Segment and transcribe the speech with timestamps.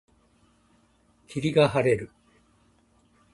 [1.27, 2.09] 霧が晴れる。